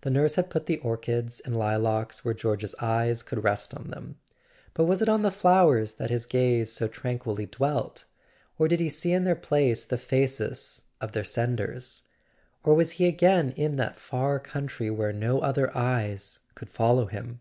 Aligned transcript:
The 0.00 0.10
nurse 0.10 0.34
had 0.34 0.50
put 0.50 0.66
the 0.66 0.78
orchids 0.78 1.38
and 1.38 1.56
lilacs 1.56 2.24
where 2.24 2.34
George's 2.34 2.74
eyes 2.80 3.22
could 3.22 3.44
rest 3.44 3.72
on 3.72 3.86
them. 3.86 4.18
But 4.72 4.86
was 4.86 5.00
it 5.00 5.08
on 5.08 5.22
the 5.22 5.30
flowers 5.30 5.92
that 5.92 6.10
his 6.10 6.26
gaze 6.26 6.72
so 6.72 6.88
tranquilly 6.88 7.46
dwelt? 7.46 8.04
Or 8.58 8.66
did 8.66 8.80
he 8.80 8.88
see 8.88 9.12
in 9.12 9.22
their 9.22 9.36
place 9.36 9.84
the 9.84 9.96
faces 9.96 10.82
of 11.00 11.12
their 11.12 11.22
senders? 11.22 12.02
Or 12.64 12.74
was 12.74 12.90
he 12.98 13.06
again 13.06 13.52
in 13.52 13.76
that 13.76 13.94
far 14.00 14.40
coun¬ 14.40 14.66
try 14.66 14.90
whither 14.90 15.12
no 15.12 15.38
other 15.40 15.70
eyes 15.78 16.40
could 16.56 16.68
follow 16.68 17.06
him? 17.06 17.40